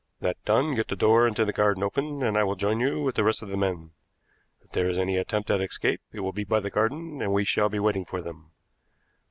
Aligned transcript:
That 0.19 0.43
done, 0.45 0.73
get 0.73 0.87
the 0.87 0.95
door 0.95 1.27
into 1.27 1.45
the 1.45 1.53
garden 1.53 1.83
open, 1.83 2.23
and 2.23 2.35
I 2.35 2.43
will 2.43 2.55
join 2.55 2.79
you 2.79 3.03
with 3.03 3.13
the 3.13 3.23
rest 3.23 3.43
of 3.43 3.49
the 3.49 3.55
men. 3.55 3.91
If 4.63 4.71
there 4.71 4.89
is 4.89 4.97
any 4.97 5.15
attempt 5.15 5.51
at 5.51 5.61
escape 5.61 6.01
it 6.11 6.21
will 6.21 6.33
be 6.33 6.43
by 6.43 6.59
the 6.59 6.71
garden, 6.71 7.21
and 7.21 7.31
we 7.31 7.45
shall 7.45 7.69
be 7.69 7.77
waiting 7.77 8.05
for 8.05 8.19
them. 8.19 8.49